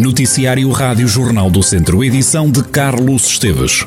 Noticiário 0.00 0.70
Rádio 0.70 1.06
Jornal 1.06 1.50
do 1.50 1.62
Centro, 1.62 2.02
edição 2.02 2.50
de 2.50 2.64
Carlos 2.64 3.26
Esteves. 3.26 3.86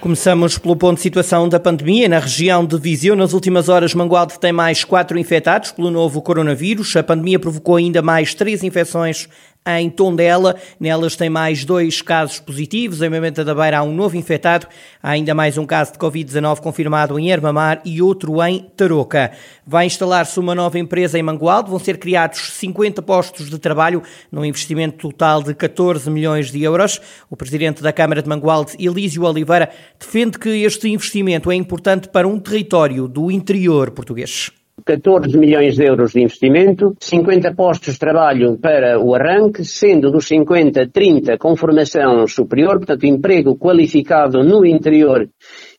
Começamos 0.00 0.58
pelo 0.58 0.74
ponto 0.74 0.96
de 0.96 1.02
situação 1.02 1.48
da 1.48 1.60
pandemia. 1.60 2.08
Na 2.08 2.18
região 2.18 2.66
de 2.66 2.76
Viseu, 2.76 3.14
nas 3.14 3.32
últimas 3.32 3.68
horas, 3.68 3.94
Mangualde 3.94 4.40
tem 4.40 4.52
mais 4.52 4.82
quatro 4.82 5.16
infectados 5.16 5.70
pelo 5.70 5.88
novo 5.88 6.20
coronavírus. 6.20 6.96
A 6.96 7.04
pandemia 7.04 7.38
provocou 7.38 7.76
ainda 7.76 8.02
mais 8.02 8.34
três 8.34 8.64
infecções 8.64 9.28
em 9.66 9.88
Tondela. 9.88 10.56
Nelas 10.78 11.16
tem 11.16 11.30
mais 11.30 11.64
dois 11.64 12.02
casos 12.02 12.38
positivos. 12.38 13.00
Em 13.00 13.08
Mementa 13.08 13.44
da 13.44 13.54
Beira 13.54 13.78
há 13.78 13.82
um 13.82 13.94
novo 13.94 14.16
infectado. 14.16 14.66
Há 15.02 15.10
ainda 15.10 15.34
mais 15.34 15.56
um 15.56 15.64
caso 15.64 15.92
de 15.92 15.98
Covid-19 15.98 16.60
confirmado 16.60 17.18
em 17.18 17.30
Ermamar 17.30 17.80
e 17.84 18.02
outro 18.02 18.42
em 18.42 18.68
Tarouca. 18.76 19.32
Vai 19.66 19.86
instalar-se 19.86 20.38
uma 20.38 20.54
nova 20.54 20.78
empresa 20.78 21.18
em 21.18 21.22
Mangualde. 21.22 21.70
Vão 21.70 21.78
ser 21.78 21.98
criados 21.98 22.52
50 22.52 23.00
postos 23.02 23.48
de 23.48 23.58
trabalho 23.58 24.02
num 24.30 24.44
investimento 24.44 24.98
total 24.98 25.42
de 25.42 25.54
14 25.54 26.10
milhões 26.10 26.50
de 26.50 26.62
euros. 26.62 27.00
O 27.30 27.36
presidente 27.36 27.82
da 27.82 27.92
Câmara 27.92 28.20
de 28.20 28.28
Mangualde, 28.28 28.76
Elísio 28.78 29.24
Oliveira, 29.24 29.70
defende 29.98 30.38
que 30.38 30.48
este 30.48 30.88
investimento 30.88 31.50
é 31.50 31.54
importante 31.54 32.08
para 32.08 32.28
um 32.28 32.38
território 32.38 33.08
do 33.08 33.30
interior 33.30 33.90
português. 33.92 34.50
14 34.84 35.38
milhões 35.38 35.76
de 35.76 35.84
euros 35.84 36.12
de 36.12 36.20
investimento, 36.20 36.94
50 37.00 37.54
postos 37.54 37.94
de 37.94 37.98
trabalho 37.98 38.58
para 38.58 39.00
o 39.00 39.14
arranque, 39.14 39.64
sendo 39.64 40.10
dos 40.10 40.26
50, 40.26 40.88
30 40.92 41.38
com 41.38 41.56
formação 41.56 42.26
superior, 42.26 42.76
portanto, 42.76 43.06
emprego 43.06 43.56
qualificado 43.56 44.44
no 44.44 44.64
interior, 44.66 45.28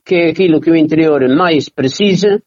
que 0.03 0.15
é 0.15 0.29
aquilo 0.29 0.59
que 0.59 0.71
o 0.71 0.75
interior 0.75 1.21
mais 1.29 1.69
precisa, 1.69 2.41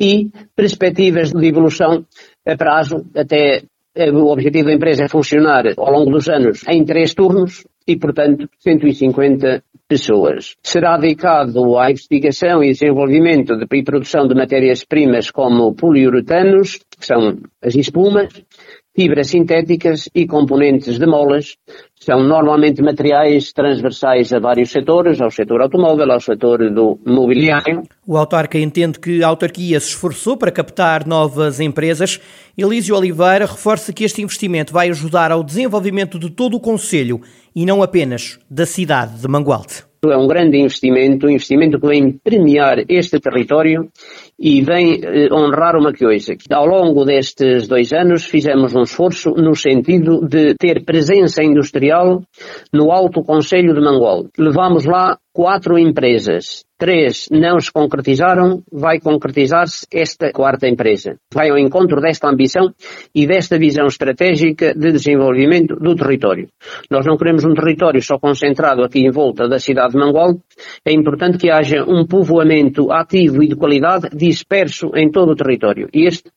e 0.00 0.30
perspectivas 0.56 1.30
de 1.32 1.46
evolução 1.46 2.06
a 2.46 2.56
prazo, 2.56 3.04
até 3.14 3.62
eh, 3.94 4.10
o 4.10 4.28
objetivo 4.28 4.68
da 4.68 4.74
empresa 4.74 5.04
é 5.04 5.08
funcionar 5.08 5.64
ao 5.76 5.92
longo 5.92 6.10
dos 6.10 6.28
anos 6.28 6.62
em 6.68 6.84
três 6.84 7.12
turnos 7.12 7.64
e, 7.88 7.96
portanto, 7.96 8.48
150 8.58 9.64
pessoas. 9.88 10.54
Será 10.62 10.98
dedicado 10.98 11.78
à 11.78 11.90
investigação 11.90 12.62
e 12.62 12.72
desenvolvimento 12.72 13.56
de, 13.56 13.66
e 13.72 13.82
produção 13.82 14.28
de 14.28 14.34
matérias-primas 14.34 15.30
como 15.30 15.74
poliuretanos, 15.74 16.76
que 16.76 17.06
são 17.06 17.38
as 17.62 17.74
espumas, 17.74 18.28
fibras 18.98 19.28
sintéticas 19.28 20.08
e 20.12 20.26
componentes 20.26 20.98
de 20.98 21.06
molas, 21.06 21.54
são 22.00 22.20
normalmente 22.20 22.82
materiais 22.82 23.52
transversais 23.52 24.32
a 24.32 24.40
vários 24.40 24.72
setores, 24.72 25.20
ao 25.20 25.30
setor 25.30 25.60
automóvel, 25.62 26.10
ao 26.10 26.18
setor 26.18 26.68
do 26.68 26.98
mobiliário. 27.06 27.84
O 28.04 28.16
autarca 28.16 28.58
entende 28.58 28.98
que 28.98 29.22
a 29.22 29.28
autarquia 29.28 29.78
se 29.78 29.90
esforçou 29.90 30.36
para 30.36 30.50
captar 30.50 31.06
novas 31.06 31.60
empresas. 31.60 32.18
Elísio 32.56 32.96
Oliveira 32.96 33.46
reforça 33.46 33.92
que 33.92 34.02
este 34.02 34.20
investimento 34.20 34.72
vai 34.72 34.88
ajudar 34.88 35.30
ao 35.30 35.44
desenvolvimento 35.44 36.18
de 36.18 36.28
todo 36.28 36.56
o 36.56 36.60
Conselho 36.60 37.20
e 37.54 37.64
não 37.64 37.84
apenas 37.84 38.36
da 38.50 38.66
cidade 38.66 39.20
de 39.20 39.28
Mangualde. 39.28 39.86
É 40.04 40.16
um 40.16 40.26
grande 40.26 40.56
investimento, 40.56 41.26
um 41.26 41.30
investimento 41.30 41.80
que 41.80 41.86
vem 41.86 42.12
premiar 42.12 42.84
este 42.88 43.20
território 43.20 43.88
e 44.38 44.62
vem 44.62 45.00
eh, 45.02 45.28
honrar 45.32 45.76
uma 45.76 45.92
coisa. 45.92 46.34
Ao 46.50 46.64
longo 46.64 47.04
destes 47.04 47.66
dois 47.66 47.92
anos 47.92 48.24
fizemos 48.24 48.74
um 48.74 48.82
esforço 48.82 49.30
no 49.30 49.54
sentido 49.54 50.20
de 50.26 50.54
ter 50.54 50.84
presença 50.84 51.42
industrial 51.42 52.22
no 52.72 52.92
Alto 52.92 53.22
Conselho 53.24 53.74
de 53.74 53.80
Mangualde. 53.80 54.30
Levamos 54.38 54.84
lá 54.84 55.18
quatro 55.32 55.78
empresas. 55.78 56.64
Três 56.78 57.28
não 57.30 57.58
se 57.58 57.72
concretizaram, 57.72 58.62
vai 58.72 59.00
concretizar-se 59.00 59.84
esta 59.92 60.32
quarta 60.32 60.68
empresa. 60.68 61.16
Vai 61.32 61.50
ao 61.50 61.58
encontro 61.58 62.00
desta 62.00 62.28
ambição 62.28 62.72
e 63.12 63.26
desta 63.26 63.58
visão 63.58 63.86
estratégica 63.86 64.72
de 64.74 64.92
desenvolvimento 64.92 65.74
do 65.74 65.96
território. 65.96 66.48
Nós 66.90 67.04
não 67.04 67.16
queremos 67.16 67.44
um 67.44 67.52
território 67.52 68.00
só 68.00 68.18
concentrado 68.18 68.84
aqui 68.84 69.00
em 69.00 69.10
volta 69.10 69.48
da 69.48 69.58
cidade 69.58 69.92
de 69.92 69.98
Mangualde. 69.98 70.40
É 70.84 70.92
importante 70.92 71.38
que 71.38 71.50
haja 71.50 71.82
um 71.82 72.06
povoamento 72.06 72.92
ativo 72.92 73.42
e 73.42 73.48
de 73.48 73.56
qualidade 73.56 74.08
disperso 74.14 74.90
em 74.94 75.10
todo 75.10 75.32
o 75.32 75.36
território. 75.36 75.88
E 75.92 76.06
este 76.06 76.30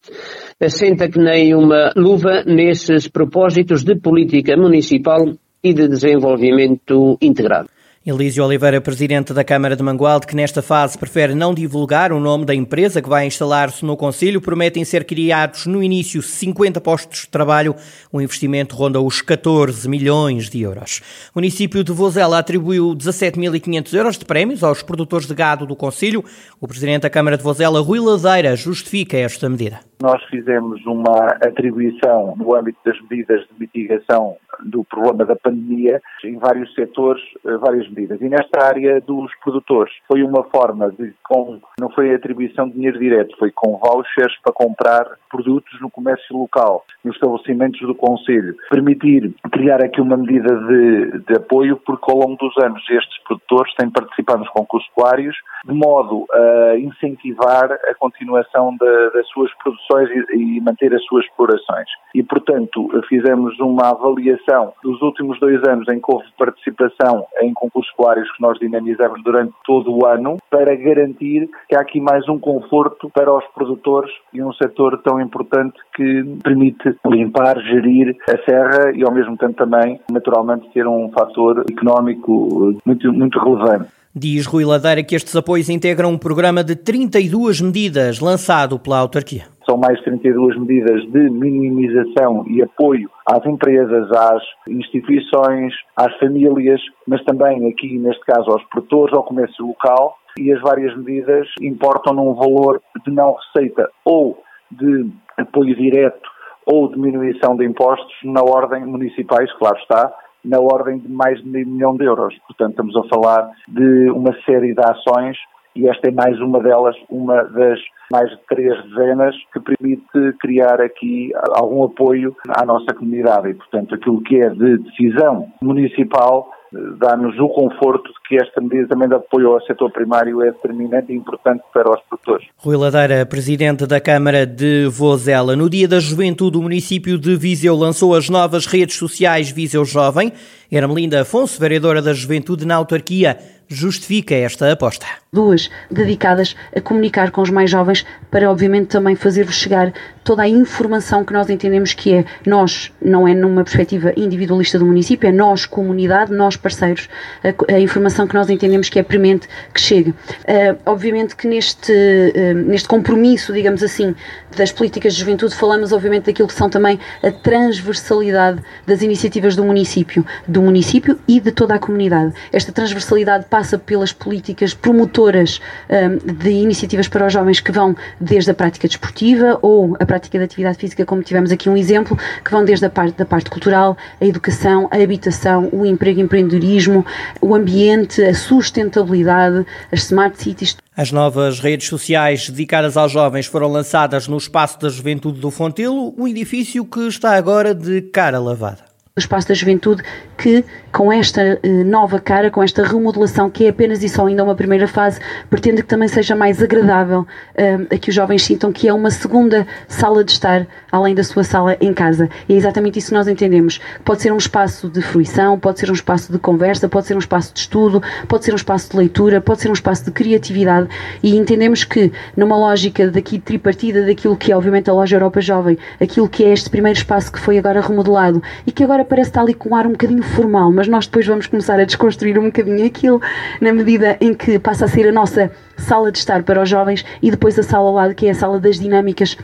assenta 0.60 1.08
que 1.08 1.20
nem 1.20 1.54
uma 1.54 1.92
luva 1.96 2.44
nesses 2.46 3.08
propósitos 3.08 3.84
de 3.84 3.96
política 3.96 4.58
municipal 4.58 5.24
e 5.64 5.74
de 5.74 5.88
desenvolvimento 5.88 7.18
integrado. 7.22 7.70
Elísio 8.04 8.44
Oliveira, 8.44 8.82
presidente 8.82 9.32
da 9.32 9.44
Câmara 9.44 9.76
de 9.76 9.84
Mangualde, 9.84 10.26
que 10.26 10.36
nesta 10.36 10.64
fase 10.64 10.98
prefere 10.98 11.36
não 11.36 11.54
divulgar 11.54 12.12
o 12.12 12.20
nome 12.20 12.46
da 12.46 12.56
empresa 12.56 13.00
que 13.00 13.08
vai 13.08 13.28
instalar-se 13.28 13.86
no 13.86 13.96
Conselho, 13.96 14.42
prometem 14.42 14.84
ser 14.84 15.06
criados 15.06 15.68
no 15.68 15.84
início 15.84 16.20
50 16.20 16.82
postos 16.82 17.22
de 17.22 17.30
trabalho. 17.30 17.76
O 18.12 18.20
investimento 18.20 18.76
ronda 18.76 19.00
os 19.00 19.22
14 19.22 19.88
milhões 19.88 20.50
de 20.50 20.64
euros. 20.64 21.30
O 21.32 21.38
município 21.38 21.84
de 21.84 21.92
Vozela 21.92 22.40
atribuiu 22.40 22.96
17.500 22.96 23.94
euros 23.94 24.18
de 24.18 24.26
prémios 24.26 24.64
aos 24.64 24.82
produtores 24.82 25.28
de 25.28 25.36
gado 25.36 25.68
do 25.68 25.76
Conselho. 25.76 26.26
O 26.60 26.68
presidente 26.68 27.04
da 27.04 27.10
Câmara 27.12 27.38
de 27.38 27.44
Vozela, 27.44 27.82
Rui 27.82 28.00
Ladeira, 28.00 28.56
justifica 28.56 29.16
esta 29.16 29.48
medida. 29.48 29.80
Nós 30.02 30.24
fizemos 30.24 30.84
uma 30.88 31.28
atribuição 31.44 32.36
no 32.36 32.56
âmbito 32.56 32.80
das 32.84 33.00
medidas 33.04 33.42
de 33.42 33.60
mitigação 33.60 34.38
do 34.64 34.84
problema 34.84 35.26
da 35.26 35.36
pandemia 35.36 36.02
em 36.24 36.38
vários 36.38 36.74
setores, 36.74 37.22
eh, 37.46 37.58
várias 37.58 37.88
medidas. 37.90 38.22
E 38.22 38.30
nesta 38.30 38.64
área 38.64 39.00
dos 39.02 39.32
produtores 39.44 39.94
foi 40.08 40.24
uma 40.24 40.44
forma 40.44 40.92
de, 40.92 41.14
com, 41.24 41.60
não 41.80 41.90
foi 41.90 42.14
atribuição 42.14 42.68
de 42.68 42.76
dinheiro 42.76 43.00
direto, 43.00 43.38
foi 43.38 43.52
com 43.52 43.78
vouchers 43.78 44.34
para 44.44 44.54
comprar 44.54 45.06
produtos 45.30 45.80
no 45.82 45.90
comércio 45.90 46.38
local, 46.38 46.86
nos 47.04 47.16
estabelecimentos 47.16 47.80
do 47.82 47.96
Conselho. 47.96 48.56
Permitir 48.70 49.34
criar 49.52 49.82
aqui 49.84 50.02
uma 50.02 50.18
medida 50.18 50.54
de, 50.68 51.20
de 51.20 51.36
apoio, 51.36 51.78
porque 51.86 52.12
ao 52.12 52.18
longo 52.18 52.36
dos 52.38 52.58
anos 52.64 52.84
estes 52.90 53.24
produtores 53.24 53.74
têm 53.76 53.90
participado 53.90 54.40
nos 54.40 54.50
concursos 54.50 54.88
escolares 54.90 55.36
de 55.66 55.74
modo 55.74 56.26
a 56.32 56.78
incentivar 56.78 57.72
a 57.72 57.96
continuação 57.96 58.76
das 58.78 59.28
suas 59.28 59.52
produções 59.64 60.10
e, 60.10 60.58
e 60.58 60.62
manter 60.62 60.94
as 60.94 61.04
suas 61.06 61.26
explorações. 61.26 61.88
E, 62.16 62.24
portanto, 62.24 62.90
fizemos 63.08 63.60
uma 63.60 63.90
avaliação 63.90 64.51
dos 64.84 65.02
últimos 65.02 65.40
dois 65.40 65.62
anos 65.68 65.88
em 65.90 66.00
que 66.00 66.12
houve 66.12 66.26
participação 66.38 67.26
em 67.42 67.54
concursos 67.54 67.90
escolares 67.92 68.32
que 68.36 68.42
nós 68.42 68.58
dinamizamos 68.60 69.24
durante 69.24 69.54
todo 69.66 69.92
o 69.92 70.06
ano 70.06 70.38
para 70.50 70.76
garantir 70.76 71.50
que 71.68 71.76
há 71.76 71.82
aqui 71.82 72.00
mais 72.00 72.28
um 72.28 72.40
conforto 72.40 73.10
para 73.10 73.34
os 73.34 73.46
produtores 73.54 74.12
e 74.34 74.42
um 74.42 74.54
setor 74.54 75.02
tão 75.04 75.20
importante 75.20 75.78
que 75.96 76.24
permite 76.44 76.96
limpar, 77.06 77.60
gerir 77.62 78.16
a 78.28 78.38
serra 78.44 78.92
e 78.96 79.04
ao 79.04 79.14
mesmo 79.14 79.38
tempo 79.38 79.54
também, 79.54 80.00
naturalmente, 80.12 80.70
ter 80.74 80.88
um 80.88 81.10
fator 81.12 81.64
económico 81.70 82.76
muito, 82.86 83.12
muito 83.14 83.40
relevante. 83.40 83.90
Diz 84.14 84.46
Rui 84.46 84.66
Ladeira 84.66 85.04
que 85.04 85.16
estes 85.16 85.36
apoios 85.36 85.70
integram 85.70 86.10
um 86.10 86.18
programa 86.18 86.64
de 86.64 86.76
32 86.76 87.62
medidas 87.62 88.20
lançado 88.20 88.78
pela 88.78 88.98
autarquia. 88.98 89.51
São 89.72 89.78
mais 89.78 90.02
32 90.02 90.60
medidas 90.60 91.02
de 91.14 91.30
minimização 91.30 92.44
e 92.46 92.62
apoio 92.62 93.10
às 93.26 93.46
empresas, 93.46 94.12
às 94.12 94.44
instituições, 94.68 95.74
às 95.96 96.14
famílias, 96.20 96.82
mas 97.08 97.24
também 97.24 97.70
aqui, 97.70 97.98
neste 97.98 98.20
caso, 98.26 98.52
aos 98.52 98.62
produtores, 98.66 99.16
ao 99.16 99.24
comércio 99.24 99.66
local. 99.66 100.18
E 100.38 100.52
as 100.52 100.60
várias 100.60 100.94
medidas 100.98 101.48
importam 101.62 102.14
num 102.14 102.34
valor 102.34 102.82
de 103.06 103.14
não 103.14 103.34
receita 103.34 103.90
ou 104.04 104.44
de 104.70 105.10
apoio 105.38 105.74
direto 105.74 106.30
ou 106.66 106.90
diminuição 106.90 107.56
de 107.56 107.66
impostos 107.66 108.14
na 108.26 108.42
ordem 108.42 108.86
municipais, 108.86 109.50
claro 109.54 109.78
está, 109.78 110.14
na 110.44 110.60
ordem 110.60 110.98
de 110.98 111.10
mais 111.10 111.42
de 111.42 111.48
meio 111.48 111.66
milhão 111.66 111.96
de 111.96 112.04
euros. 112.04 112.38
Portanto, 112.46 112.72
estamos 112.72 112.98
a 112.98 113.04
falar 113.08 113.50
de 113.70 114.12
uma 114.12 114.34
série 114.44 114.74
de 114.74 114.82
ações 114.82 115.38
e 115.76 115.88
esta 115.88 116.10
é 116.10 116.12
mais 116.12 116.40
uma 116.40 116.60
delas, 116.62 116.96
uma 117.10 117.44
das 117.44 117.80
mais 118.12 118.30
de 118.30 118.40
três 118.50 118.84
dezenas 118.90 119.36
que 119.54 119.60
permite 119.60 120.38
criar 120.40 120.82
aqui 120.82 121.32
algum 121.54 121.84
apoio 121.84 122.36
à 122.50 122.66
nossa 122.66 122.94
comunidade 122.94 123.50
e, 123.50 123.54
portanto, 123.54 123.96
aquilo 123.96 124.22
que 124.22 124.36
é 124.36 124.50
de 124.50 124.78
decisão 124.80 125.48
municipal 125.62 126.52
dá-nos 126.98 127.38
o 127.38 127.50
conforto 127.50 128.08
de 128.08 128.20
que 128.28 128.42
esta 128.42 128.62
medida 128.62 128.88
também 128.88 129.08
de 129.08 129.16
apoio 129.16 129.52
ao 129.52 129.62
setor 129.62 129.92
primário 129.92 130.42
é 130.42 130.52
determinante 130.52 131.12
e 131.12 131.16
importante 131.16 131.64
para 131.74 131.90
os 131.92 132.02
produtores. 132.04 132.48
Rui 132.58 132.78
Ladeira, 132.78 133.26
presidente 133.26 133.86
da 133.86 134.00
Câmara 134.00 134.46
de 134.46 134.88
Vozela. 134.88 135.56
No 135.56 135.70
Dia 135.70 135.88
da 135.88 136.00
Juventude, 136.00 136.58
o 136.58 136.62
município 136.62 137.18
de 137.18 137.36
Viseu 137.36 137.76
lançou 137.76 138.16
as 138.16 138.30
novas 138.30 138.66
redes 138.66 138.96
sociais 138.96 139.52
Viseu 139.52 139.84
Jovem. 139.84 140.32
Ermelinda 140.72 141.20
Afonso, 141.20 141.60
vereadora 141.60 142.02
da 142.02 142.14
Juventude 142.14 142.66
na 142.66 142.76
autarquia, 142.76 143.38
justifica 143.72 144.36
esta 144.36 144.70
aposta. 144.70 145.06
Duas 145.32 145.70
dedicadas 145.90 146.58
a 146.76 146.82
comunicar 146.82 147.32
com 147.32 147.42
os 147.42 147.50
mais 147.50 147.70
jovens 147.70 148.06
para, 148.30 148.52
obviamente, 148.52 148.88
também 148.88 149.16
fazer-vos 149.16 149.56
chegar 149.56 149.94
toda 150.26 150.44
a 150.44 150.48
informação 150.48 151.24
que 151.24 151.32
nós 151.32 151.50
entendemos 151.50 151.94
que 151.94 152.14
é 152.14 152.26
nós, 152.46 152.92
não 153.02 153.26
é 153.26 153.34
numa 153.34 153.64
perspectiva 153.64 154.12
individualista 154.18 154.78
do 154.78 154.86
município, 154.86 155.30
é 155.30 155.32
nós, 155.32 155.66
comunidade, 155.66 156.34
nós, 156.34 156.58
parceiros, 156.58 157.08
a, 157.44 157.74
a 157.74 157.80
informação 157.80 158.28
que 158.28 158.34
nós 158.34 158.50
entendemos 158.50 158.90
que 158.90 159.00
é 159.00 159.04
premente 159.04 159.48
que 159.74 159.80
chegue. 159.80 160.10
Uh, 160.10 160.78
obviamente 160.86 161.36
que 161.38 161.48
neste, 161.48 161.94
uh, 161.94 162.54
neste 162.54 162.90
compromisso, 162.90 163.54
digamos 163.54 163.82
assim, 163.82 164.14
das 164.58 164.72
políticas 164.72 165.14
de 165.14 165.20
juventude, 165.22 165.56
falamos, 165.56 165.94
obviamente, 165.94 166.26
daquilo 166.26 166.50
que 166.50 166.54
são 166.54 166.70
também 166.70 167.00
a 167.24 167.32
transversalidade 167.32 168.62
das 168.86 169.02
iniciativas 169.02 169.56
do 169.56 169.64
município, 169.64 170.26
do 170.46 170.61
município 170.62 171.20
e 171.28 171.40
de 171.40 171.52
toda 171.52 171.76
a 171.76 171.80
comunidade. 171.80 172.34
Esta 172.52 172.72
transversalidade 172.72 173.46
passa 173.50 173.78
pelas 173.78 174.12
políticas 174.12 174.74
promotoras 174.74 175.60
um, 175.90 176.34
de 176.34 176.50
iniciativas 176.50 177.08
para 177.08 177.28
os 177.28 177.34
jovens 177.34 177.60
que 177.60 177.72
vão 177.72 177.96
desde 178.20 178.52
a 178.52 178.54
prática 178.54 178.88
desportiva 178.88 179.60
ou 179.62 179.96
a 180.00 180.06
prática 180.06 180.38
de 180.38 180.44
atividade 180.44 180.78
física, 180.78 181.06
como 181.06 181.24
tivemos 181.24 181.52
aqui 181.52 181.70
um 181.70 181.78
exemplo, 181.78 182.18
que 182.44 182.52
vão 182.52 182.64
desde 182.64 182.86
a 182.86 182.90
parte 182.90 183.18
da 183.18 183.26
parte 183.26 183.50
cultural, 183.50 183.98
a 184.20 184.26
educação, 184.26 184.88
a 184.92 184.98
habitação, 184.98 185.70
o 185.72 185.86
emprego 185.86 186.20
e 186.20 186.24
empreendedorismo, 186.24 187.06
o 187.42 187.56
ambiente, 187.56 188.22
a 188.24 188.34
sustentabilidade, 188.34 189.66
as 189.92 190.04
smart 190.04 190.42
cities. 190.42 190.78
As 190.96 191.12
novas 191.12 191.60
redes 191.60 191.88
sociais 191.88 192.50
dedicadas 192.50 192.98
aos 192.98 193.12
jovens 193.12 193.46
foram 193.46 193.68
lançadas 193.68 194.28
no 194.28 194.38
Espaço 194.38 194.80
da 194.80 194.90
Juventude 194.90 195.40
do 195.40 195.50
Fontelo, 195.50 196.14
um 196.18 196.28
edifício 196.28 196.86
que 196.86 197.08
está 197.08 197.36
agora 197.36 197.74
de 197.74 198.02
cara 198.02 198.40
lavada 198.40 198.91
o 199.14 199.20
Espaço 199.20 199.46
da 199.46 199.54
Juventude 199.54 200.02
que, 200.38 200.64
com 200.90 201.12
esta 201.12 201.60
eh, 201.62 201.84
nova 201.84 202.18
cara, 202.18 202.50
com 202.50 202.64
esta 202.64 202.82
remodelação, 202.82 203.50
que 203.50 203.66
é 203.66 203.70
apenas 203.70 204.02
e 204.02 204.08
só 204.08 204.26
ainda 204.26 204.42
uma 204.42 204.56
primeira 204.56 204.88
fase, 204.88 205.20
pretende 205.50 205.82
que 205.82 205.88
também 205.88 206.08
seja 206.08 206.34
mais 206.34 206.64
agradável 206.64 207.28
eh, 207.54 207.78
a 207.92 207.98
que 207.98 208.08
os 208.08 208.16
jovens 208.16 208.42
sintam 208.42 208.72
que 208.72 208.88
é 208.88 208.94
uma 208.94 209.12
segunda 209.12 209.68
sala 209.86 210.24
de 210.24 210.32
estar, 210.32 210.66
além 210.90 211.14
da 211.14 211.26
sua 211.26 211.44
sala 211.44 211.76
em 211.82 211.94
casa. 211.94 212.30
E 212.48 212.54
é 212.54 212.56
exatamente 212.56 213.00
isso 213.00 213.10
que 213.10 213.14
nós 213.14 213.28
entendemos. 213.28 213.82
Pode 214.06 214.22
ser 214.22 214.32
um 214.32 214.38
espaço 214.38 214.88
de 214.88 215.02
fruição, 215.02 215.60
pode 215.60 215.80
ser 215.80 215.90
um 215.90 215.94
espaço 215.94 216.32
de 216.32 216.40
conversa, 216.40 216.88
pode 216.88 217.06
ser 217.06 217.16
um 217.16 217.20
espaço 217.20 217.54
de 217.54 217.60
estudo, 217.60 218.02
pode 218.30 218.46
ser 218.46 218.54
um 218.54 218.56
espaço 218.56 218.92
de 218.92 218.98
leitura, 218.98 219.42
pode 219.42 219.60
ser 219.60 219.70
um 219.70 219.74
espaço 219.74 220.06
de 220.06 220.12
criatividade 220.12 220.88
e 221.22 221.36
entendemos 221.36 221.84
que, 221.84 222.14
numa 222.36 222.56
lógica 222.56 223.12
daqui 223.12 223.40
tripartida 223.40 224.06
daquilo 224.06 224.38
que 224.38 224.54
é, 224.54 224.56
obviamente, 224.56 224.90
a 224.90 224.94
Loja 224.94 225.18
Europa 225.18 225.42
Jovem, 225.42 225.78
aquilo 226.00 226.30
que 226.30 226.46
é 226.46 226.54
este 226.54 226.70
primeiro 226.70 226.98
espaço 226.98 227.30
que 227.30 227.40
foi 227.40 227.58
agora 227.58 227.82
remodelado 227.82 228.42
e 228.66 228.72
que 228.72 228.86
agora 228.86 229.01
parece 229.04 229.30
estar 229.30 229.42
ali 229.42 229.54
com 229.54 229.70
um 229.70 229.76
ar 229.76 229.86
um 229.86 229.92
bocadinho 229.92 230.24
formal, 230.24 230.72
mas 230.72 230.88
nós 230.88 231.06
depois 231.06 231.26
vamos 231.26 231.48
começar 231.48 231.80
a 231.80 231.86
desconstruir 231.86 232.38
um 232.38 232.46
bocadinho 232.46 232.86
aquilo 232.86 233.22
na 233.60 233.74
medida 233.74 234.18
em 234.20 234.34
que 234.34 234.60
passa 234.60 234.86
a 234.86 234.88
ser 234.88 235.08
a 235.08 235.12
nossa 235.12 235.52
sala 235.78 236.12
de 236.12 236.18
estar 236.18 236.44
para 236.44 236.62
os 236.62 236.70
jovens 236.70 237.06
e 237.22 237.32
depois 237.32 237.58
a 237.58 237.64
sala 237.64 237.88
ao 237.88 237.94
lado, 237.94 238.16
que 238.16 238.28
é 238.28 238.32
a 238.32 238.36
sala 238.36 238.60
das 238.60 238.80
dinâmicas 238.80 239.38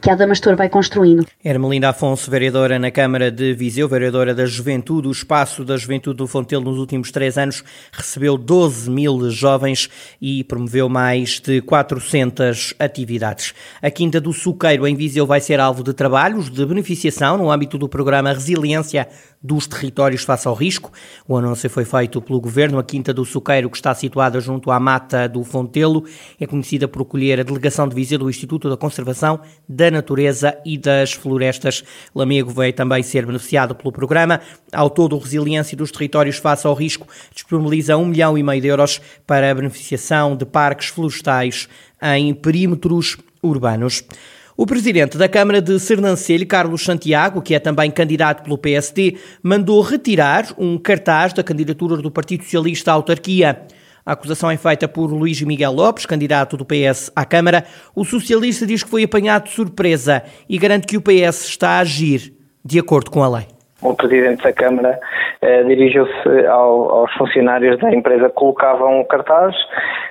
que 0.00 0.10
a 0.10 0.14
Damastor 0.14 0.56
vai 0.56 0.68
construindo. 0.68 1.26
Ermelinda 1.44 1.88
Afonso, 1.88 2.30
vereadora 2.30 2.78
na 2.78 2.90
Câmara 2.90 3.30
de 3.30 3.54
Viseu, 3.54 3.88
vereadora 3.88 4.34
da 4.34 4.46
Juventude, 4.46 5.08
o 5.08 5.10
espaço 5.10 5.64
da 5.64 5.76
Juventude 5.76 6.16
do 6.16 6.26
Fontelo 6.26 6.64
nos 6.64 6.78
últimos 6.78 7.10
três 7.10 7.38
anos 7.38 7.64
recebeu 7.92 8.36
12 8.36 8.90
mil 8.90 9.30
jovens 9.30 9.88
e 10.20 10.44
promoveu 10.44 10.88
mais 10.88 11.40
de 11.40 11.60
400 11.60 12.74
atividades. 12.78 13.54
A 13.80 13.90
Quinta 13.90 14.20
do 14.20 14.32
Suqueiro, 14.32 14.86
em 14.86 14.94
Viseu, 14.94 15.26
vai 15.26 15.40
ser 15.40 15.60
alvo 15.60 15.82
de 15.82 15.92
trabalhos 15.92 16.50
de 16.50 16.64
beneficiação 16.64 17.38
no 17.38 17.50
âmbito 17.50 17.78
do 17.78 17.88
programa 17.88 18.32
Resiliência 18.32 19.08
dos 19.46 19.66
territórios 19.66 20.24
face 20.24 20.48
ao 20.48 20.54
risco. 20.54 20.92
O 21.26 21.36
anúncio 21.36 21.70
foi 21.70 21.84
feito 21.84 22.20
pelo 22.20 22.40
Governo. 22.40 22.78
A 22.78 22.84
Quinta 22.84 23.14
do 23.14 23.24
Suqueiro, 23.24 23.70
que 23.70 23.76
está 23.76 23.94
situada 23.94 24.40
junto 24.40 24.70
à 24.70 24.80
Mata 24.80 25.28
do 25.28 25.44
Fontelo, 25.44 26.04
é 26.40 26.46
conhecida 26.46 26.88
por 26.88 27.02
acolher 27.02 27.40
a 27.40 27.42
delegação 27.42 27.88
de 27.88 27.94
Viseu 27.94 28.18
do 28.18 28.28
Instituto 28.28 28.68
da 28.68 28.76
Conservação 28.76 29.40
da 29.68 29.90
Natureza 29.90 30.58
e 30.64 30.76
das 30.76 31.12
Florestas. 31.12 31.84
Lamego 32.14 32.50
veio 32.50 32.72
também 32.72 33.02
ser 33.02 33.24
beneficiado 33.24 33.74
pelo 33.74 33.92
programa. 33.92 34.40
Ao 34.72 34.90
todo, 34.90 35.16
o 35.16 35.18
Resiliência 35.18 35.76
dos 35.76 35.90
Territórios 35.90 36.36
face 36.36 36.66
ao 36.66 36.74
Risco 36.74 37.06
disponibiliza 37.32 37.96
um 37.96 38.06
milhão 38.06 38.36
e 38.36 38.42
meio 38.42 38.60
de 38.60 38.68
euros 38.68 39.00
para 39.26 39.50
a 39.50 39.54
beneficiação 39.54 40.36
de 40.36 40.44
parques 40.44 40.88
florestais 40.88 41.68
em 42.02 42.34
perímetros 42.34 43.16
urbanos. 43.42 44.02
O 44.58 44.64
presidente 44.64 45.18
da 45.18 45.28
Câmara 45.28 45.60
de 45.60 45.78
Sernancelho, 45.78 46.46
Carlos 46.46 46.82
Santiago, 46.82 47.42
que 47.42 47.54
é 47.54 47.58
também 47.58 47.90
candidato 47.90 48.42
pelo 48.42 48.56
PSD, 48.56 49.18
mandou 49.42 49.82
retirar 49.82 50.46
um 50.56 50.78
cartaz 50.78 51.34
da 51.34 51.44
candidatura 51.44 51.98
do 51.98 52.10
Partido 52.10 52.42
Socialista 52.42 52.90
à 52.90 52.94
autarquia. 52.94 53.66
A 54.04 54.12
acusação 54.12 54.50
é 54.50 54.56
feita 54.56 54.88
por 54.88 55.12
Luís 55.12 55.42
Miguel 55.42 55.72
Lopes, 55.72 56.06
candidato 56.06 56.56
do 56.56 56.64
PS 56.64 57.12
à 57.14 57.26
Câmara. 57.26 57.66
O 57.94 58.02
socialista 58.02 58.66
diz 58.66 58.82
que 58.82 58.88
foi 58.88 59.02
apanhado 59.02 59.44
de 59.44 59.50
surpresa 59.50 60.22
e 60.48 60.56
garante 60.56 60.86
que 60.86 60.96
o 60.96 61.02
PS 61.02 61.48
está 61.48 61.72
a 61.72 61.80
agir 61.80 62.32
de 62.64 62.78
acordo 62.78 63.10
com 63.10 63.22
a 63.22 63.28
lei. 63.28 63.55
O 63.82 63.94
presidente 63.94 64.42
da 64.42 64.52
Câmara 64.52 64.98
eh, 65.42 65.62
dirigiu-se 65.64 66.46
ao, 66.46 66.90
aos 66.90 67.12
funcionários 67.12 67.78
da 67.78 67.92
empresa 67.94 68.30
que 68.30 68.34
colocavam 68.34 69.04
cartaz 69.04 69.54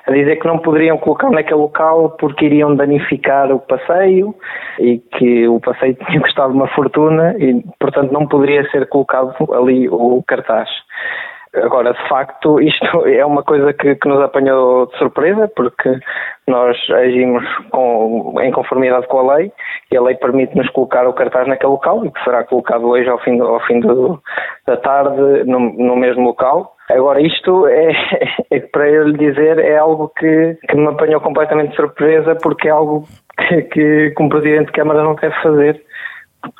a 0.05 0.11
dizer 0.11 0.35
que 0.35 0.45
não 0.45 0.59
poderiam 0.59 0.99
colocar 0.99 1.31
naquele 1.31 1.61
local 1.61 2.11
porque 2.19 2.45
iriam 2.45 2.75
danificar 2.75 3.51
o 3.51 3.59
passeio 3.59 4.35
e 4.79 4.99
que 4.99 5.47
o 5.47 5.59
passeio 5.59 5.95
tinha 6.05 6.21
custado 6.21 6.53
uma 6.53 6.67
fortuna 6.67 7.35
e, 7.39 7.63
portanto, 7.79 8.11
não 8.11 8.27
poderia 8.27 8.69
ser 8.69 8.87
colocado 8.87 9.33
ali 9.53 9.89
o 9.89 10.23
cartaz. 10.27 10.69
Agora, 11.63 11.93
de 11.93 12.09
facto, 12.09 12.59
isto 12.61 13.05
é 13.05 13.25
uma 13.25 13.43
coisa 13.43 13.73
que, 13.73 13.95
que 13.95 14.07
nos 14.07 14.21
apanhou 14.21 14.87
de 14.87 14.97
surpresa, 14.97 15.49
porque 15.55 15.99
nós 16.47 16.77
agimos 16.91 17.43
com, 17.71 18.35
em 18.41 18.51
conformidade 18.51 19.07
com 19.07 19.19
a 19.19 19.35
lei 19.35 19.51
e 19.91 19.97
a 19.97 20.01
lei 20.01 20.15
permite-nos 20.15 20.69
colocar 20.69 21.07
o 21.07 21.13
cartaz 21.13 21.47
naquele 21.47 21.71
local 21.71 22.05
e 22.05 22.11
que 22.11 22.23
será 22.23 22.43
colocado 22.43 22.87
hoje 22.87 23.09
ao 23.09 23.19
fim, 23.19 23.39
ao 23.39 23.59
fim 23.61 23.79
do, 23.79 24.21
da 24.67 24.77
tarde 24.77 25.43
no, 25.45 25.59
no 25.59 25.95
mesmo 25.95 26.23
local. 26.23 26.75
Agora, 26.89 27.19
isto 27.19 27.67
é, 27.67 27.91
é, 28.51 28.59
para 28.59 28.87
eu 28.89 29.07
lhe 29.07 29.17
dizer, 29.17 29.57
é 29.59 29.77
algo 29.77 30.11
que, 30.17 30.57
que 30.67 30.75
me 30.75 30.87
apanhou 30.87 31.19
completamente 31.19 31.71
de 31.71 31.75
surpresa 31.77 32.35
porque 32.35 32.67
é 32.67 32.71
algo 32.71 33.05
que, 33.37 33.61
que 33.63 34.11
como 34.11 34.29
Presidente 34.29 34.67
de 34.67 34.73
Câmara 34.73 35.03
não 35.03 35.15
deve 35.15 35.35
fazer 35.41 35.81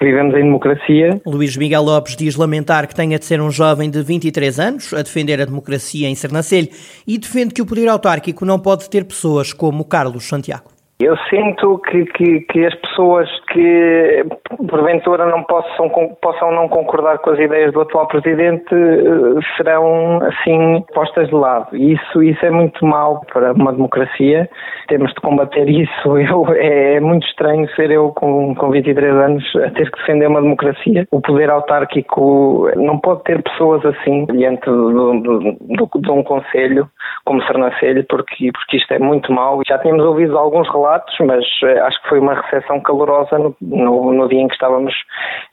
vivemos 0.02 0.36
em 0.36 0.44
democracia. 0.44 1.22
Luís 1.26 1.56
Miguel 1.58 1.84
Lopes 1.84 2.16
diz 2.16 2.36
lamentar 2.36 2.88
que 2.88 2.96
tenha 2.96 3.20
de 3.20 3.26
ser 3.26 3.42
um 3.42 3.52
jovem 3.52 3.90
de 3.90 4.02
23 4.02 4.60
anos 4.60 4.94
a 4.94 5.02
defender 5.02 5.42
a 5.42 5.46
democracia 5.46 6.08
em 6.08 6.16
Sernancelho 6.16 6.70
e 7.08 7.18
defende 7.18 7.54
que 7.54 7.62
o 7.62 7.66
poder 7.66 7.88
autárquico 7.88 8.46
não 8.46 8.60
pode 8.60 8.90
ter 8.90 9.06
pessoas 9.06 9.54
como 9.54 9.86
Carlos 9.86 10.28
Santiago. 10.28 10.75
Eu 10.98 11.18
sinto 11.30 11.78
que, 11.80 12.06
que, 12.06 12.40
que, 12.42 12.66
as 12.66 12.74
pessoas 12.76 13.30
que 13.52 14.26
porventura 14.70 15.26
não 15.26 15.44
possam, 15.44 15.90
possam 16.22 16.54
não 16.54 16.70
concordar 16.70 17.18
com 17.18 17.32
as 17.32 17.40
ideias 17.40 17.74
do 17.74 17.82
atual 17.82 18.08
presidente 18.08 18.74
eh, 18.74 19.42
serão 19.58 20.20
assim 20.24 20.86
postas 20.94 21.28
de 21.28 21.36
lado. 21.36 21.76
Isso, 21.76 22.24
isso 22.24 22.46
é 22.46 22.50
muito 22.50 22.86
mau 22.86 23.20
para 23.34 23.52
uma 23.52 23.74
democracia. 23.74 24.50
Temos 24.88 25.12
de 25.14 25.20
combater 25.20 25.68
isso. 25.68 26.16
Eu, 26.18 26.46
é, 26.56 26.94
é 26.96 27.00
muito 27.02 27.28
estranho 27.28 27.70
ser 27.76 27.92
eu 27.92 28.14
com, 28.14 28.56
com 28.56 28.72
23 28.72 29.14
anos 29.16 29.44
a 29.58 29.72
ter 29.72 29.92
que 29.92 30.00
defender 30.00 30.28
uma 30.28 30.42
democracia. 30.42 31.06
O 31.12 31.20
poder 31.20 31.50
autárquico 31.50 32.72
não 32.78 33.00
pode 33.00 33.24
ter 33.24 33.44
pessoas 33.44 33.86
assim 33.86 34.26
diante 34.28 34.64
de 34.64 36.12
um 36.12 36.24
conselho 36.24 36.88
como 37.26 37.44
Sernancelho, 37.44 38.06
porque, 38.08 38.52
porque 38.54 38.78
isto 38.78 38.94
é 38.94 39.00
muito 39.00 39.32
mau. 39.32 39.62
Já 39.68 39.78
tínhamos 39.80 40.06
ouvido 40.06 40.38
alguns 40.38 40.68
relatos 40.70 40.85
relatos, 40.86 41.16
mas 41.20 41.46
eh, 41.64 41.80
acho 41.80 42.02
que 42.02 42.10
foi 42.10 42.20
uma 42.20 42.36
recepção 42.36 42.80
calorosa 42.82 43.38
no, 43.40 43.56
no, 43.62 44.14
no 44.14 44.30
dia 44.30 44.42
em 44.42 44.48
que 44.48 44.54
estávamos 44.54 44.94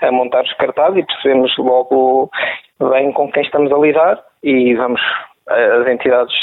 a 0.01 0.13
montar 0.13 0.45
os 0.45 0.53
cartazes 0.55 0.99
e 0.99 1.07
percebemos 1.07 1.57
logo 1.57 2.31
bem 2.91 3.13
com 3.13 3.31
quem 3.33 3.43
estamos 3.43 3.73
a 3.73 3.79
lidar 3.79 4.23
e 4.43 4.75
vamos 4.75 5.01
eh, 5.49 5.81
as 5.81 5.89
entidades 5.89 6.35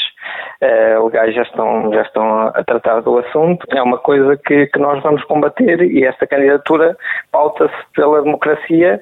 uh, 0.62 1.06
legais 1.06 1.34
já 1.34 1.44
estão, 1.44 1.94
já 1.94 2.02
estão 2.02 2.48
a 2.48 2.64
tratar 2.64 3.02
do 3.02 3.18
assunto. 3.20 3.66
É 3.72 3.82
uma 3.82 3.98
coisa 3.98 4.38
que, 4.38 4.68
que 4.68 4.80
nós 4.80 5.02
vamos 5.04 5.24
combater 5.26 5.82
e 5.82 6.04
esta 6.06 6.28
candidatura 6.28 6.98
pauta-se 7.32 7.76
pela 7.94 8.22
democracia 8.22 9.02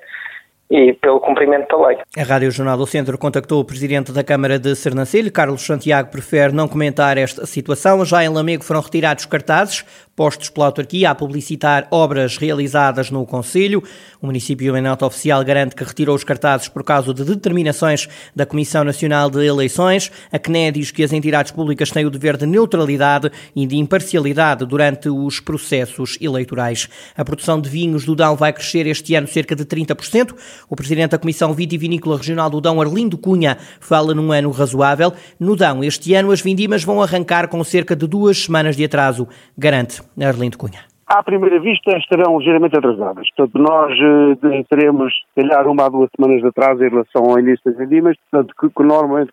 e 0.70 0.94
pelo 0.94 1.20
cumprimento 1.20 1.68
da 1.70 1.88
lei. 1.88 1.98
A 2.18 2.24
Rádio 2.24 2.52
Jornal 2.52 2.78
do 2.78 2.86
Centro 2.86 3.18
contactou 3.18 3.60
o 3.60 3.66
presidente 3.66 4.12
da 4.12 4.24
Câmara 4.24 4.60
de 4.60 4.76
Sernancelho, 4.76 5.32
Carlos 5.32 5.62
Santiago 5.62 6.10
prefere 6.10 6.54
não 6.54 6.68
comentar 6.68 7.18
esta 7.18 7.46
situação. 7.46 8.04
Já 8.04 8.24
em 8.24 8.30
Lamego 8.30 8.64
foram 8.64 8.82
retirados 8.82 9.26
cartazes 9.26 9.86
postos 10.18 10.50
pela 10.50 10.66
autarquia 10.66 11.12
a 11.12 11.16
publicitar 11.16 11.88
obras 11.92 12.38
realizadas 12.38 13.12
no 13.12 13.24
Conselho. 13.24 13.84
O 14.20 14.26
município, 14.26 14.76
em 14.76 14.82
nota 14.82 15.06
oficial, 15.06 15.46
garante 15.46 15.76
que 15.76 15.84
retirou 15.84 16.16
os 16.16 16.24
cartazes 16.24 16.68
por 16.68 16.84
causa 16.84 17.14
de 17.14 17.24
determinações 17.24 18.10
da 18.36 18.44
Comissão 18.44 18.84
Nacional 18.84 19.30
de 19.30 19.46
Eleições. 19.46 20.12
A 20.32 20.40
CNE 20.40 20.72
diz 20.72 20.90
que 20.90 21.04
as 21.04 21.14
entidades 21.14 21.52
públicas 21.52 21.92
têm 21.92 22.04
o 22.04 22.10
dever 22.10 22.36
de 22.36 22.48
neutralidade 22.48 23.32
e 23.56 23.68
de 23.68 23.78
imparcialidade 23.78 24.66
durante 24.66 25.08
os 25.08 25.40
processos 25.40 26.18
eleitorais. 26.20 26.90
A 27.16 27.24
produção 27.24 27.62
de 27.62 27.70
vinhos 27.70 28.04
do 28.04 28.16
Dão 28.16 28.36
vai 28.36 28.52
crescer 28.52 28.88
este 28.88 29.14
ano 29.14 29.28
cerca 29.28 29.56
de 29.56 29.66
30%. 29.66 30.36
O 30.70 30.76
presidente 30.76 31.12
da 31.12 31.18
Comissão 31.18 31.54
Vitivinícola 31.54 32.18
Regional 32.18 32.50
do 32.50 32.62
Dão, 32.62 32.82
Arlindo 32.82 33.18
Cunha, 33.18 33.58
fala 33.80 34.14
num 34.14 34.32
ano 34.32 34.52
razoável. 34.52 35.14
No 35.40 35.56
Dão, 35.56 35.84
este 35.84 36.14
ano, 36.14 36.32
as 36.32 36.42
vindimas 36.42 36.84
vão 36.84 37.02
arrancar 37.02 37.48
com 37.48 37.64
cerca 37.64 37.96
de 37.96 38.08
duas 38.08 38.44
semanas 38.44 38.76
de 38.76 38.86
atraso, 38.86 39.28
garante 39.58 40.02
Arlindo 40.20 40.58
Cunha 40.58 40.82
à 41.08 41.24
primeira 41.24 41.60
vista 41.60 41.98
estarão 41.98 42.38
ligeiramente 42.38 42.78
atrasadas. 42.78 43.28
Portanto, 43.36 43.58
nós 43.58 43.94
eh, 43.94 44.64
teremos, 44.70 45.14
se 45.14 45.42
calhar, 45.42 45.66
uma 45.68 45.86
a 45.86 45.90
duas 45.90 46.10
semanas 46.16 46.42
de 46.42 46.48
atraso 46.48 46.84
em 46.84 46.90
relação 46.90 47.24
ao 47.24 47.40
início 47.40 47.64
das 47.66 47.78
vendimas. 47.78 48.18
Portanto, 48.30 48.54
que, 48.60 48.70
que 48.70 48.84
normalmente 48.84 49.32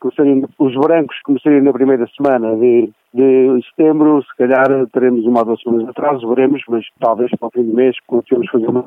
os 0.59 0.75
brancos 0.76 1.16
começariam 1.25 1.64
na 1.64 1.73
primeira 1.73 2.07
semana 2.16 2.54
de, 2.57 2.90
de 3.14 3.61
setembro, 3.68 4.21
se 4.23 4.37
calhar 4.37 4.66
teremos 4.92 5.25
uma 5.25 5.38
ou 5.40 5.47
duas 5.47 5.62
semanas 5.62 5.85
de 5.85 5.90
atraso, 5.90 6.28
veremos, 6.28 6.61
mas 6.68 6.85
talvez 6.99 7.30
para 7.38 7.47
o 7.47 7.50
fim 7.52 7.62
do 7.62 7.73
mês 7.73 7.97
conseguimos 8.09 8.50
fazer 8.50 8.66
uma 8.66 8.85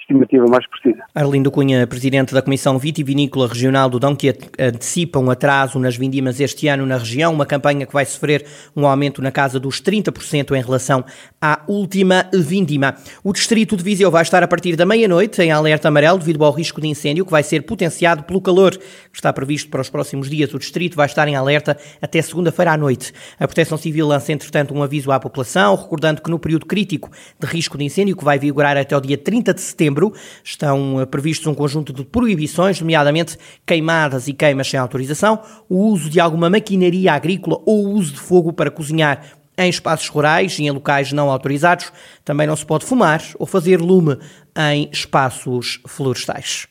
estimativa 0.00 0.46
mais 0.48 0.66
precisa. 0.66 1.04
Arlindo 1.14 1.50
Cunha, 1.50 1.86
presidente 1.86 2.32
da 2.32 2.40
Comissão 2.40 2.78
Vitivinícola 2.78 3.46
Regional 3.46 3.90
do 3.90 4.00
Dão, 4.00 4.16
que 4.16 4.30
antecipa 4.58 5.18
um 5.18 5.30
atraso 5.30 5.78
nas 5.78 5.94
vindimas 5.94 6.40
este 6.40 6.68
ano 6.68 6.86
na 6.86 6.96
região, 6.96 7.34
uma 7.34 7.44
campanha 7.44 7.84
que 7.84 7.92
vai 7.92 8.06
sofrer 8.06 8.46
um 8.74 8.86
aumento 8.86 9.20
na 9.20 9.30
casa 9.30 9.60
dos 9.60 9.82
30% 9.82 10.56
em 10.56 10.62
relação 10.62 11.04
à 11.38 11.60
última 11.68 12.24
vindima. 12.32 12.94
O 13.22 13.30
distrito 13.30 13.76
de 13.76 13.84
Viseu 13.84 14.10
vai 14.10 14.22
estar 14.22 14.42
a 14.42 14.48
partir 14.48 14.74
da 14.74 14.86
meia-noite 14.86 15.42
em 15.42 15.52
alerta 15.52 15.88
amarelo 15.88 16.18
devido 16.18 16.42
ao 16.42 16.50
risco 16.50 16.80
de 16.80 16.88
incêndio 16.88 17.26
que 17.26 17.30
vai 17.30 17.42
ser 17.42 17.60
potenciado 17.66 18.22
pelo 18.22 18.40
calor 18.40 18.70
que 18.70 19.16
está 19.16 19.30
previsto 19.34 19.68
para 19.68 19.82
os 19.82 19.90
próximos 19.90 20.30
dias. 20.30 20.54
O 20.54 20.58
distrito 20.58 20.96
vai 20.96 21.04
estar 21.04 21.28
em 21.28 21.36
alerta 21.36 21.76
até 22.00 22.22
segunda-feira 22.22 22.72
à 22.72 22.76
noite. 22.78 23.12
A 23.38 23.49
Proteção 23.50 23.76
Civil 23.76 24.06
lança, 24.06 24.32
entretanto, 24.32 24.72
um 24.72 24.80
aviso 24.80 25.10
à 25.10 25.18
população, 25.18 25.74
recordando 25.74 26.22
que 26.22 26.30
no 26.30 26.38
período 26.38 26.66
crítico 26.66 27.10
de 27.36 27.48
risco 27.48 27.76
de 27.76 27.82
incêndio, 27.82 28.16
que 28.16 28.24
vai 28.24 28.38
vigorar 28.38 28.76
até 28.76 28.96
o 28.96 29.00
dia 29.00 29.18
30 29.18 29.52
de 29.52 29.60
setembro, 29.60 30.14
estão 30.44 31.00
eh, 31.00 31.06
previstos 31.06 31.48
um 31.48 31.54
conjunto 31.54 31.92
de 31.92 32.04
proibições, 32.04 32.80
nomeadamente 32.80 33.36
queimadas 33.66 34.28
e 34.28 34.32
queimas 34.32 34.70
sem 34.70 34.78
autorização, 34.78 35.40
o 35.68 35.78
uso 35.78 36.08
de 36.08 36.20
alguma 36.20 36.48
maquinaria 36.48 37.12
agrícola 37.12 37.60
ou 37.66 37.88
o 37.88 37.90
uso 37.90 38.12
de 38.12 38.20
fogo 38.20 38.52
para 38.52 38.70
cozinhar 38.70 39.20
em 39.58 39.68
espaços 39.68 40.06
rurais 40.06 40.56
e 40.60 40.66
em 40.66 40.70
locais 40.70 41.10
não 41.10 41.28
autorizados. 41.28 41.92
Também 42.24 42.46
não 42.46 42.54
se 42.54 42.64
pode 42.64 42.84
fumar 42.84 43.20
ou 43.36 43.46
fazer 43.46 43.80
lume 43.80 44.16
em 44.56 44.88
espaços 44.92 45.80
florestais. 45.88 46.69